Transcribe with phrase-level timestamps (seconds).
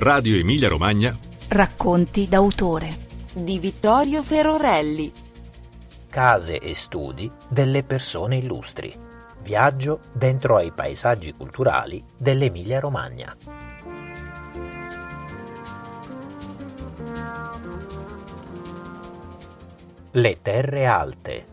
[0.00, 1.14] Radio Emilia Romagna.
[1.48, 2.88] Racconti d'autore
[3.34, 5.12] di Vittorio Ferorelli.
[6.08, 8.90] Case e studi delle persone illustri.
[9.42, 13.36] Viaggio dentro ai paesaggi culturali dell'Emilia Romagna.
[20.12, 21.46] Le terre alte.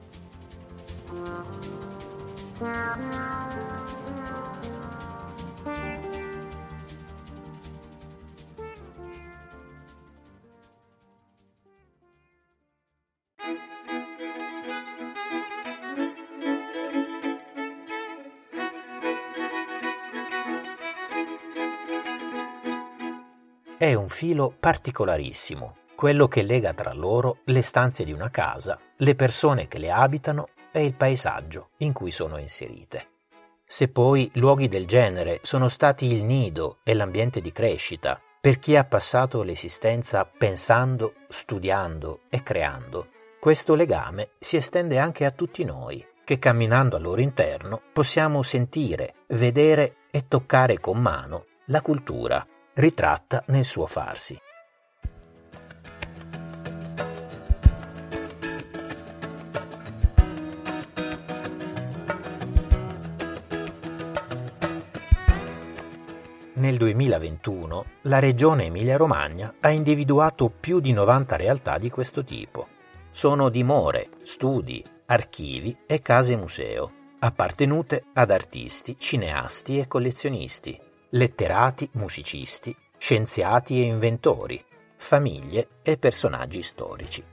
[23.87, 29.15] È un filo particolarissimo, quello che lega tra loro le stanze di una casa, le
[29.15, 33.11] persone che le abitano e il paesaggio in cui sono inserite.
[33.65, 38.75] Se poi luoghi del genere sono stati il nido e l'ambiente di crescita per chi
[38.75, 43.07] ha passato l'esistenza pensando, studiando e creando,
[43.39, 49.13] questo legame si estende anche a tutti noi, che camminando al loro interno possiamo sentire,
[49.27, 52.45] vedere e toccare con mano la cultura
[52.77, 54.39] ritratta nel suo farsi.
[66.53, 72.67] Nel 2021 la Regione Emilia-Romagna ha individuato più di 90 realtà di questo tipo.
[73.09, 82.75] Sono dimore, studi, archivi e case museo, appartenute ad artisti, cineasti e collezionisti, letterati, musicisti,
[82.97, 84.63] scienziati e inventori,
[84.95, 87.23] famiglie e personaggi storici.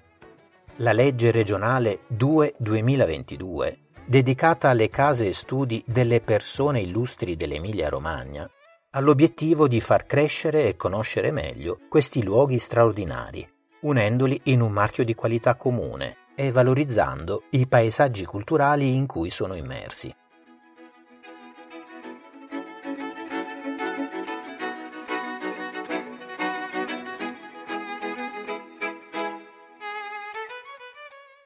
[0.77, 8.49] La legge regionale 2-2022, dedicata alle case e studi delle persone illustri dell'Emilia-Romagna,
[8.91, 13.49] ha l'obiettivo di far crescere e conoscere meglio questi luoghi straordinari,
[13.81, 19.55] unendoli in un marchio di qualità comune e valorizzando i paesaggi culturali in cui sono
[19.55, 20.15] immersi.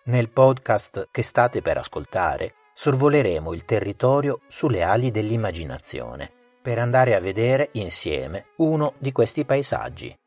[0.09, 6.33] Nel podcast che state per ascoltare sorvoleremo il territorio sulle ali dell'immaginazione
[6.63, 10.19] per andare a vedere insieme uno di questi paesaggi.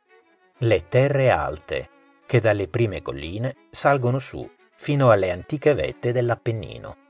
[0.59, 1.90] Le terre alte,
[2.28, 7.00] che dalle prime colline salgono su fino alle antiche vette dell'Appennino.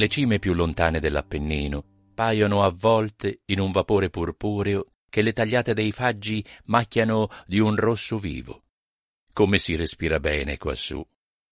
[0.00, 1.84] Le cime più lontane dell'Appennino
[2.14, 8.16] paiono avvolte in un vapore purpureo che le tagliate dei faggi macchiano di un rosso
[8.16, 8.62] vivo.
[9.30, 11.06] Come si respira bene quassù.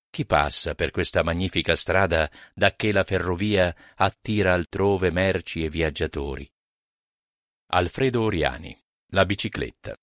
[0.09, 6.51] Chi passa per questa magnifica strada da che la ferrovia attira altrove merci e viaggiatori?
[7.73, 8.75] Alfredo Oriani,
[9.11, 9.95] La bicicletta.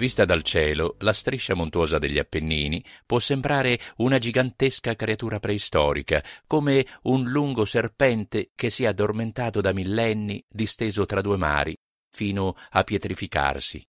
[0.00, 6.86] Vista dal cielo, la striscia montuosa degli Appennini può sembrare una gigantesca creatura preistorica, come
[7.02, 11.76] un lungo serpente che si è addormentato da millenni, disteso tra due mari,
[12.10, 13.86] fino a pietrificarsi.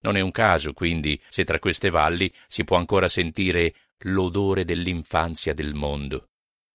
[0.00, 5.54] Non è un caso, quindi, se tra queste valli si può ancora sentire l'odore dell'infanzia
[5.54, 6.29] del mondo.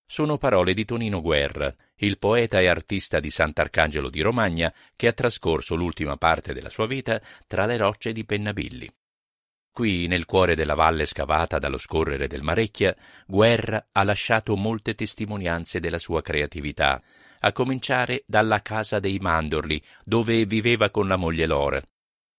[0.07, 5.13] Sono parole di Tonino Guerra, il poeta e artista di Sant'Arcangelo di Romagna che ha
[5.13, 8.89] trascorso l'ultima parte della sua vita tra le rocce di Pennabilli.
[9.71, 15.79] Qui, nel cuore della valle scavata dallo scorrere del Marecchia, Guerra ha lasciato molte testimonianze
[15.79, 17.01] della sua creatività,
[17.39, 21.81] a cominciare dalla casa dei Mandorli, dove viveva con la moglie Lora.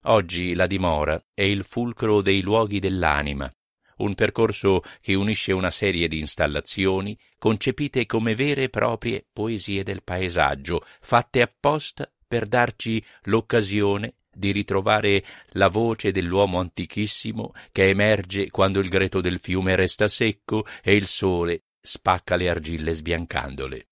[0.04, 3.52] Oggi la dimora è il fulcro dei luoghi dell'anima,
[3.98, 10.02] un percorso che unisce una serie di installazioni concepite come vere e proprie poesie del
[10.02, 18.80] paesaggio, fatte apposta per darci l'occasione di ritrovare la voce dell'uomo antichissimo che emerge quando
[18.80, 23.88] il greto del fiume resta secco e il sole spacca le argille sbiancandole.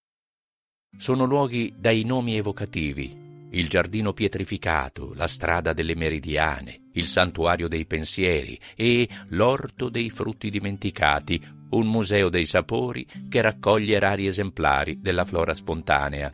[0.97, 3.24] Sono luoghi dai nomi evocativi,
[3.55, 10.51] il giardino pietrificato, la strada delle meridiane, il santuario dei pensieri e l'orto dei frutti
[10.51, 11.41] dimenticati,
[11.71, 16.33] un museo dei sapori che raccoglie rari esemplari della flora spontanea,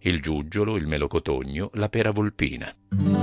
[0.00, 3.15] il giuggiolo, il melocotogno, la pera volpina.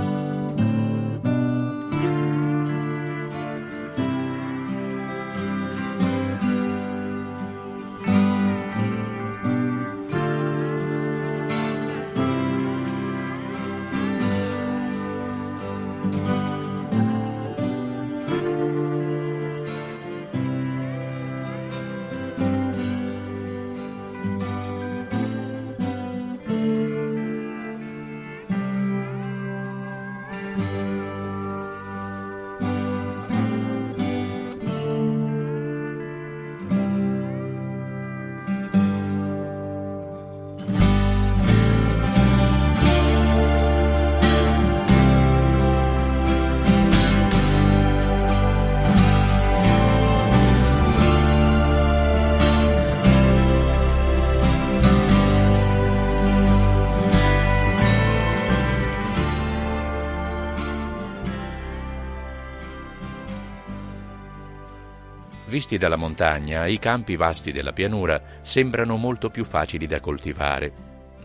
[65.54, 70.72] Visti dalla montagna, i campi vasti della pianura sembrano molto più facili da coltivare,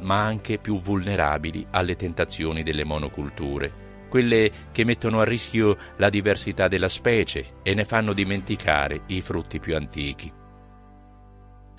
[0.01, 6.67] ma anche più vulnerabili alle tentazioni delle monoculture, quelle che mettono a rischio la diversità
[6.67, 10.38] della specie e ne fanno dimenticare i frutti più antichi.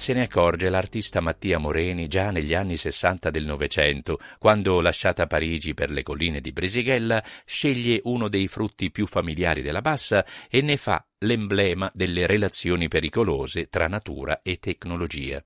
[0.00, 5.74] Se ne accorge l'artista Mattia Moreni già negli anni sessanta del Novecento, quando, lasciata Parigi
[5.74, 10.78] per le colline di Brisighella, sceglie uno dei frutti più familiari della bassa e ne
[10.78, 15.44] fa l'emblema delle relazioni pericolose tra natura e tecnologia.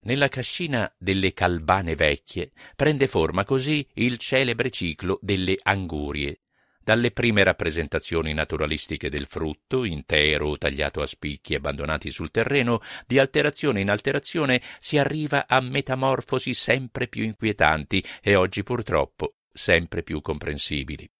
[0.00, 6.40] Nella cascina delle calbane vecchie prende forma così il celebre ciclo delle angurie,
[6.86, 12.78] dalle prime rappresentazioni naturalistiche del frutto, intero o tagliato a spicchi abbandonati sul terreno,
[13.08, 20.04] di alterazione in alterazione si arriva a metamorfosi sempre più inquietanti e oggi purtroppo sempre
[20.04, 21.10] più comprensibili.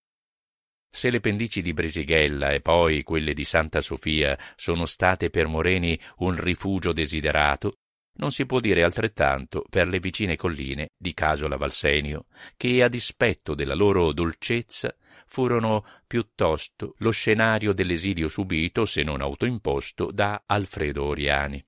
[0.89, 5.99] Se le pendici di Brisighella e poi quelle di Santa Sofia sono state per Moreni
[6.19, 7.79] un rifugio desiderato,
[8.17, 13.55] non si può dire altrettanto per le vicine colline di Casola Valsenio, che a dispetto
[13.55, 14.95] della loro dolcezza
[15.27, 21.65] furono piuttosto lo scenario dell'esilio subito, se non autoimposto, da Alfredo Oriani.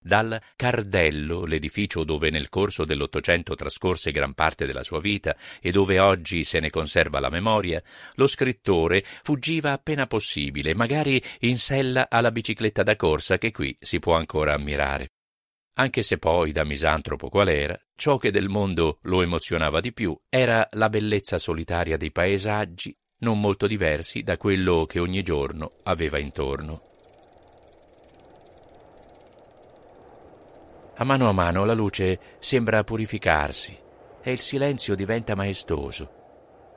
[0.00, 5.98] Dal Cardello, l'edificio dove nel corso dell'Ottocento trascorse gran parte della sua vita e dove
[5.98, 7.82] oggi se ne conserva la memoria,
[8.14, 13.98] lo scrittore fuggiva appena possibile, magari in sella alla bicicletta da corsa che qui si
[13.98, 15.10] può ancora ammirare
[15.78, 20.16] anche se poi, da misantropo qual era, ciò che del mondo lo emozionava di più
[20.28, 26.18] era la bellezza solitaria dei paesaggi, non molto diversi da quello che ogni giorno aveva
[26.18, 26.80] intorno.
[30.96, 33.78] A mano a mano la luce sembra purificarsi
[34.20, 36.16] e il silenzio diventa maestoso.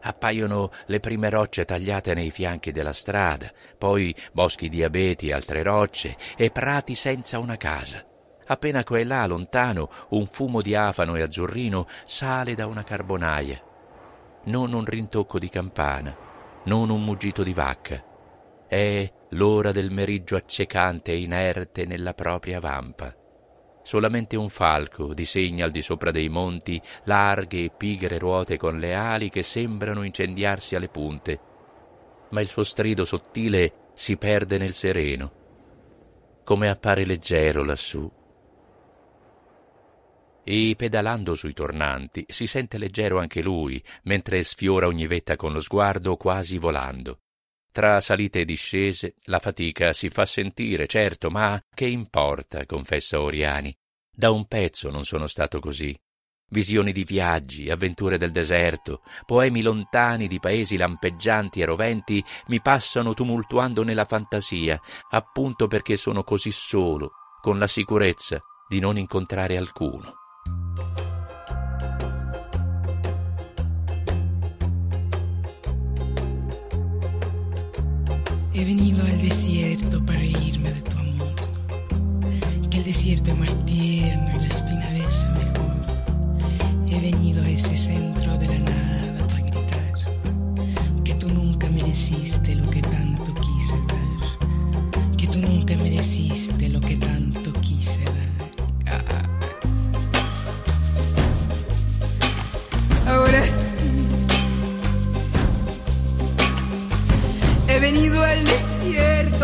[0.02, 5.64] Appaiono le prime rocce tagliate nei fianchi della strada, poi boschi di abeti e altre
[5.64, 8.06] rocce e prati senza una casa.
[8.52, 13.62] Appena qua e là, lontano, un fumo di afano e azzurrino sale da una carbonaia.
[14.44, 16.14] Non un rintocco di campana,
[16.66, 18.04] non un muggito di vacca.
[18.68, 23.16] È l'ora del meriggio accecante e inerte nella propria vampa.
[23.84, 28.94] Solamente un falco disegna al di sopra dei monti larghe e pigre ruote con le
[28.94, 31.40] ali che sembrano incendiarsi alle punte.
[32.32, 35.32] ma il suo strido sottile si perde nel sereno.
[36.44, 38.20] Come appare leggero lassù.
[40.44, 45.62] E pedalando sui tornanti si sente leggero anche lui, mentre sfiora ogni vetta con lo
[45.62, 47.20] sguardo quasi volando.
[47.72, 53.74] Tra salite e discese la fatica si fa sentire, certo, ma che importa, confessa Oriani.
[54.14, 55.98] Da un pezzo non sono stato così
[56.52, 63.14] visioni di viaggi, avventure del deserto, poemi lontani di paesi lampeggianti e roventi mi passano
[63.14, 64.80] tumultuando nella fantasia,
[65.10, 70.21] appunto perché sono così solo, con la sicurezza di non incontrare alcuno.
[78.62, 81.34] He venido al desierto para irme de tu amor,
[82.70, 86.86] que el desierto es más tierno y la espina besa mejor.
[86.88, 89.94] He venido a ese centro de la nada para gritar.
[91.04, 96.98] Que tú nunca mereciste lo que tanto quise dar, que tú nunca mereciste lo que
[96.98, 97.31] tanto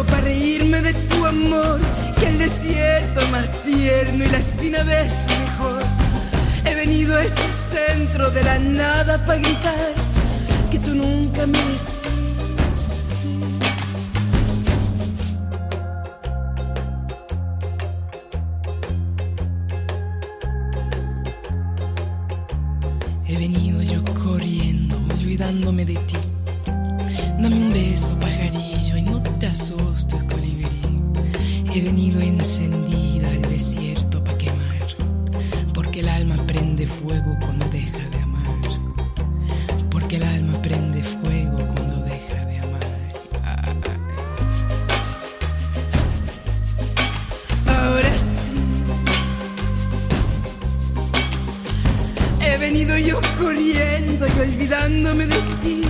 [0.05, 1.79] para reírme de tu amor,
[2.19, 5.79] que el desierto más tierno y la espina ves mejor
[6.65, 7.35] He venido a ese
[7.71, 9.93] centro de la nada para gritar
[10.69, 12.06] que tú nunca me decís.
[52.67, 55.81] Venido yo corriendo y olvidándome de ti.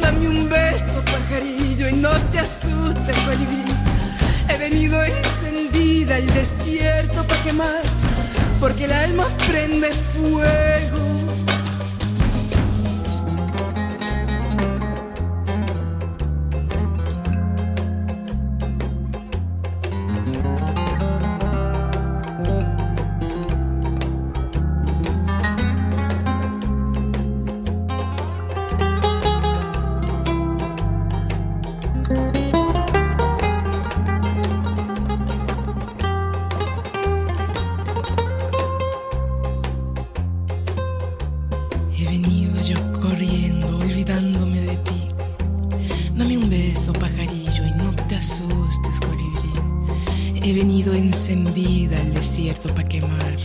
[0.00, 3.62] Dame un beso, pajarillo, y no te asustes, colibrí.
[4.48, 7.82] He venido encendida al desierto para quemar,
[8.58, 11.03] porque el alma prende fuego.
[46.44, 50.42] Un beso, pajarillo, y no te asustes, colibrí.
[50.42, 53.36] He venido encendida al desierto para quemar,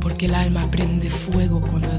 [0.00, 1.98] porque el alma prende fuego cuando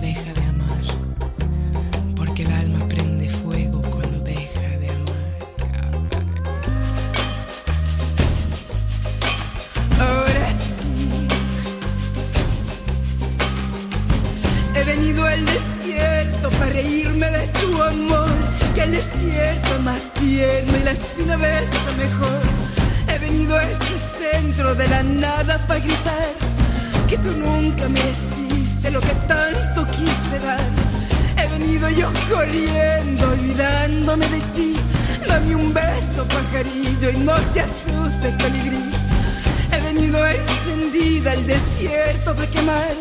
[40.98, 42.96] encendida al desierto para quemar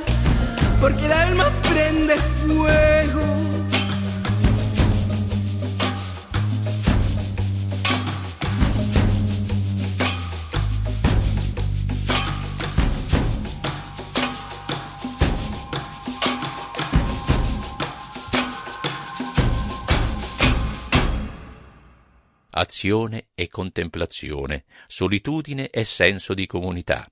[0.81, 3.37] porque el alma prende fuego.
[22.59, 27.07] azione e contemplazione, solitudine e senso di comunità.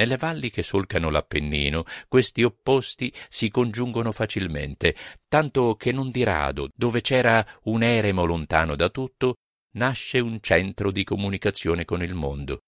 [0.00, 4.96] Nelle valli che solcano l'Appennino questi opposti si congiungono facilmente,
[5.28, 9.34] tanto che non di rado, dove c'era un eremo lontano da tutto,
[9.72, 12.62] nasce un centro di comunicazione con il mondo.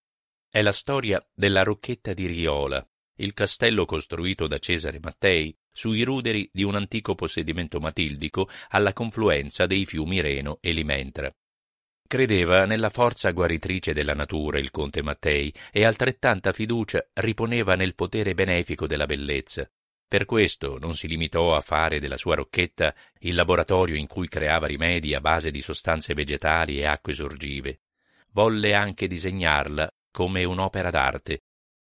[0.46, 2.86] È la storia della Rocchetta di Riola,
[3.16, 9.64] il castello costruito da Cesare Mattei sui ruderi di un antico possedimento matildico alla confluenza
[9.64, 11.32] dei fiumi Reno e Limentra.
[12.06, 18.34] Credeva nella forza guaritrice della natura il conte Mattei e altrettanta fiducia riponeva nel potere
[18.34, 19.70] benefico della bellezza.
[20.06, 24.66] Per questo non si limitò a fare della sua rocchetta il laboratorio in cui creava
[24.66, 27.80] rimedi a base di sostanze vegetali e acque sorgive.
[28.32, 31.44] Volle anche disegnarla come un'opera d'arte.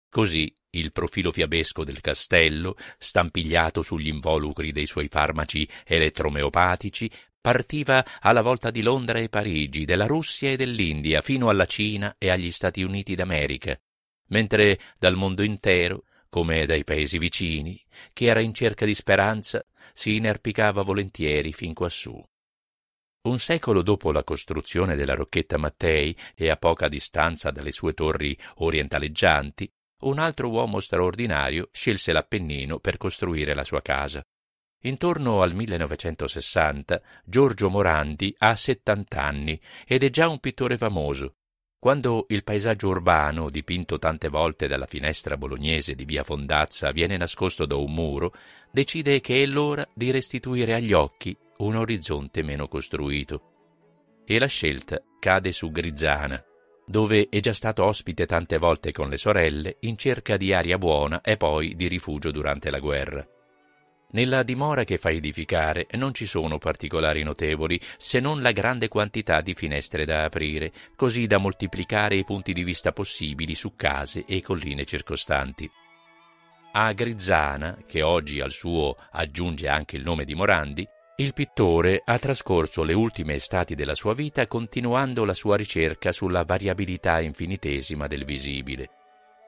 [0.09, 7.09] Così il profilo fiabesco del castello, stampigliato sugli involucri dei suoi farmaci elettromeopatici,
[7.47, 12.29] partiva alla volta di Londra e Parigi, della Russia e dell'India, fino alla Cina e
[12.29, 13.79] agli Stati Uniti d'America,
[14.31, 20.17] mentre dal mondo intero come dai paesi vicini, chi era in cerca di speranza si
[20.17, 22.21] inerpicava volentieri fin quassù.
[23.21, 28.37] Un secolo dopo la costruzione della Rocchetta Mattei e a poca distanza dalle sue torri
[28.55, 34.21] orientaleggianti, un altro uomo straordinario scelse l'Appennino per costruire la sua casa.
[34.81, 41.35] Intorno al 1960 Giorgio Morandi ha 70 anni ed è già un pittore famoso,
[41.79, 47.67] quando il paesaggio urbano, dipinto tante volte dalla finestra bolognese di via Fondazza, viene nascosto
[47.67, 48.33] da un muro,
[48.71, 54.21] decide che è l'ora di restituire agli occhi un orizzonte meno costruito.
[54.25, 56.43] E la scelta cade su Grizzana,
[56.83, 61.21] dove è già stato ospite tante volte con le sorelle in cerca di aria buona
[61.21, 63.25] e poi di rifugio durante la guerra.
[64.09, 69.41] Nella dimora che fa edificare non ci sono particolari notevoli, se non la grande quantità
[69.41, 74.41] di finestre da aprire, così da moltiplicare i punti di vista possibili su case e
[74.41, 75.69] colline circostanti.
[76.71, 80.87] A Grizzana, che oggi al suo aggiunge anche il nome di Morandi,
[81.17, 86.45] il pittore ha trascorso le ultime estati della sua vita continuando la sua ricerca sulla
[86.45, 88.89] variabilità infinitesima del visibile.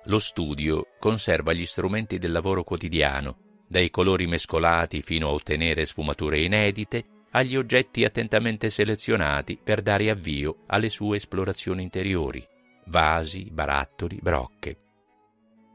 [0.05, 6.41] Lo studio conserva gli strumenti del lavoro quotidiano, dai colori mescolati fino a ottenere sfumature
[6.41, 12.43] inedite, agli oggetti attentamente selezionati per dare avvio alle sue esplorazioni interiori,
[12.85, 14.77] vasi, barattoli, brocche.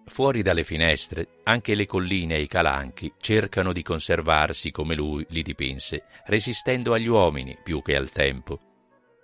[0.07, 5.43] Fuori dalle finestre, anche le colline e i calanchi cercano di conservarsi come lui li
[5.43, 8.59] dipinse, resistendo agli uomini più che al tempo.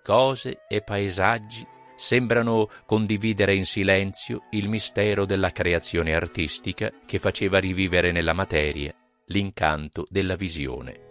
[0.03, 1.67] Cose e paesaggi
[2.01, 8.95] sembrano condividere in silenzio il mistero della creazione artistica che faceva rivivere nella materia
[9.27, 11.10] l'incanto della visione.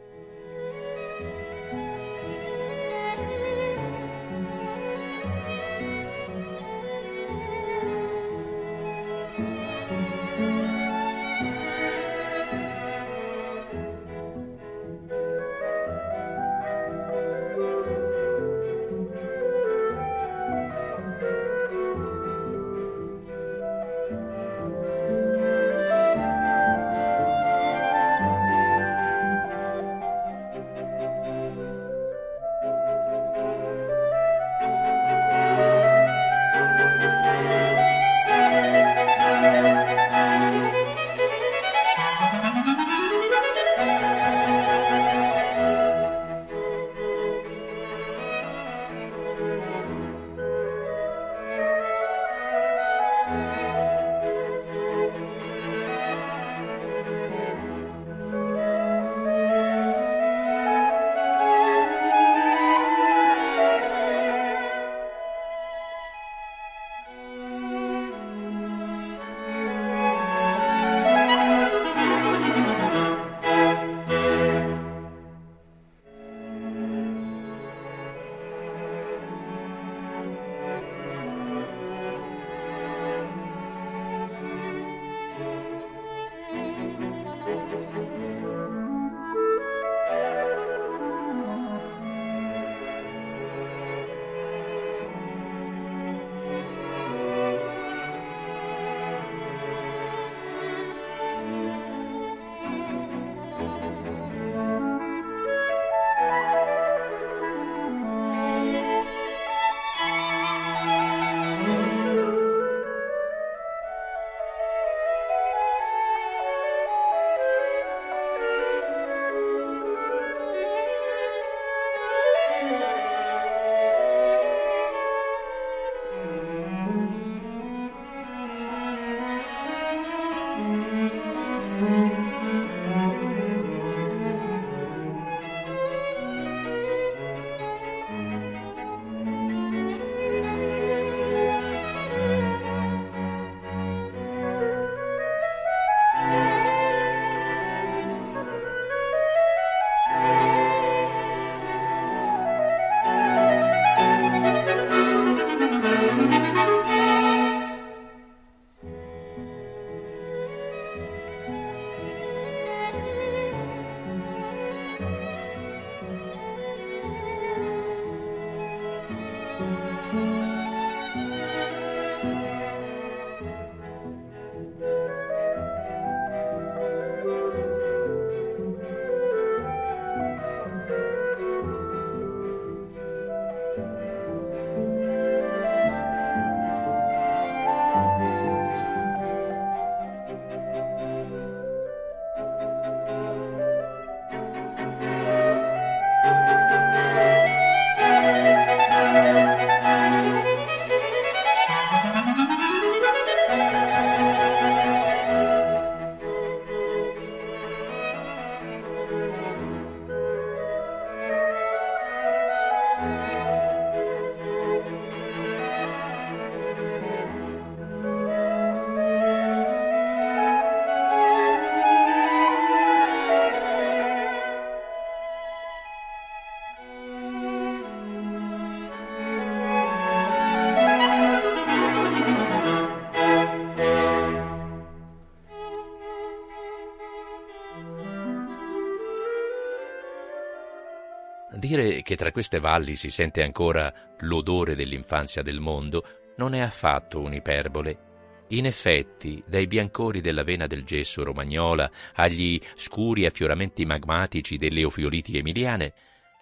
[242.09, 248.47] Che tra queste valli si sente ancora l'odore dell'infanzia del mondo non è affatto un'iperbole.
[248.47, 255.37] In effetti, dai biancori della vena del gesso romagnola agli scuri affioramenti magmatici delle ofioliti
[255.37, 255.93] emiliane,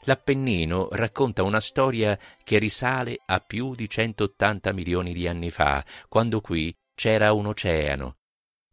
[0.04, 6.40] l'Appennino racconta una storia che risale a più di 180 milioni di anni fa, quando
[6.40, 8.16] qui c'era un oceano.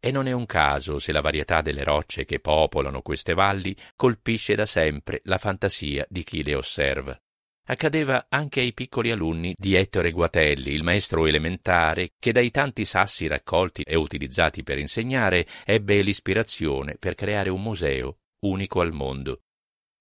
[0.05, 4.53] E non è un caso se la varietà delle rocce che popolano queste valli colpisce
[4.53, 7.19] da sempre la fantasia di chi le osserva.
[7.67, 13.25] Accadeva anche ai piccoli alunni di Ettore Guatelli, il maestro elementare, che dai tanti sassi
[13.25, 19.44] raccolti e utilizzati per insegnare ebbe l'ispirazione per creare un museo unico al mondo.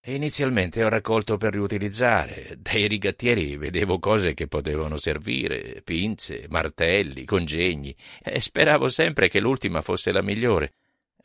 [0.06, 7.96] Inizialmente ho raccolto per riutilizzare, dai rigattieri vedevo cose che potevano servire, pinze, martelli, congegni,
[8.22, 10.74] e speravo sempre che l'ultima fosse la migliore.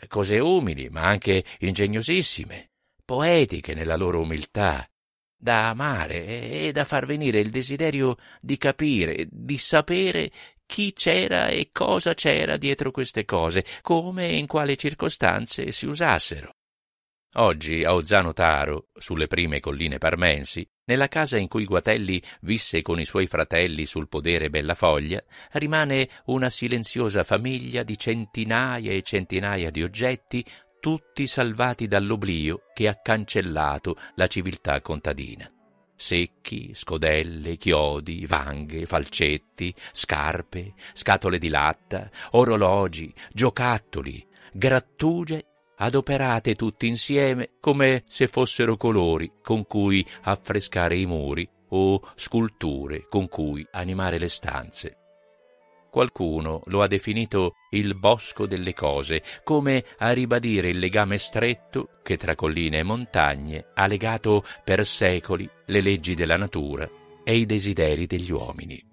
[0.08, 2.70] Cose umili, ma anche ingegnosissime,
[3.04, 4.90] poetiche nella loro umiltà,
[5.36, 10.32] da amare e da far venire il desiderio di capire, di sapere
[10.66, 16.54] chi c'era e cosa c'era dietro queste cose, come e in quali circostanze si usassero.
[17.36, 23.00] Oggi a Ozzano Taro, sulle prime colline parmensi, nella casa in cui Guatelli visse con
[23.00, 29.84] i suoi fratelli sul podere Bellafoglia, rimane una silenziosa famiglia di centinaia e centinaia di
[29.84, 30.44] oggetti
[30.80, 35.48] tutti salvati dall'oblio che ha cancellato la civiltà contadina.
[35.96, 45.49] Secchi, scodelle, chiodi, vanghe, falcetti, scarpe, scatole di latta, orologi, giocattoli, grattugie
[45.80, 53.28] adoperate tutti insieme come se fossero colori con cui affrescare i muri o sculture con
[53.28, 54.96] cui animare le stanze.
[55.90, 62.16] Qualcuno lo ha definito il bosco delle cose, come a ribadire il legame stretto che
[62.16, 66.88] tra colline e montagne ha legato per secoli le leggi della natura
[67.24, 68.89] e i desideri degli uomini.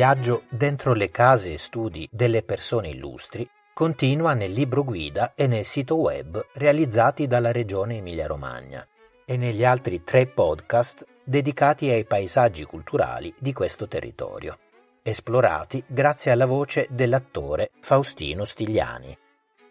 [0.00, 5.66] Viaggio dentro le case e studi delle persone illustri continua nel libro guida e nel
[5.66, 8.86] sito web realizzati dalla Regione Emilia-Romagna
[9.26, 14.56] e negli altri tre podcast dedicati ai paesaggi culturali di questo territorio,
[15.02, 19.14] esplorati grazie alla voce dell'attore Faustino Stigliani.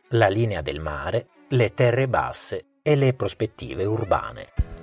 [0.09, 4.78] La linea del mare, le terre basse e le prospettive urbane.